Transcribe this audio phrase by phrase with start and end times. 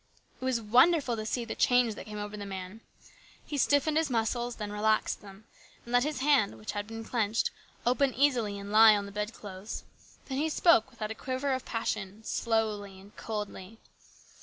[0.41, 2.81] It was wonderful to see the change that came over the man.
[3.45, 5.43] He stiffened his muscles, then relaxed them
[5.85, 7.51] and let his hand, which had been clenched,
[7.85, 9.83] open easily and lie on the bedclothes.
[10.25, 13.77] Then he spoke without a quiver of passion, slowly and coldly.